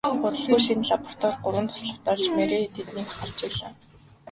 [0.15, 3.71] Удалгүй шинэ лабораторид гурван туслахтай болж Мария тэднийг ахалж байлаа.